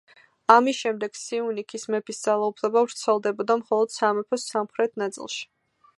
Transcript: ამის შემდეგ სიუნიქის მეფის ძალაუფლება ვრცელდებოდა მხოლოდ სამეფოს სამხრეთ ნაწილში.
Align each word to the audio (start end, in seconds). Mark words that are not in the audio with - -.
ამის 0.53 0.77
შემდეგ 0.85 1.19
სიუნიქის 1.23 1.85
მეფის 1.95 2.21
ძალაუფლება 2.29 2.85
ვრცელდებოდა 2.87 3.59
მხოლოდ 3.61 3.95
სამეფოს 3.99 4.49
სამხრეთ 4.55 4.99
ნაწილში. 5.05 5.51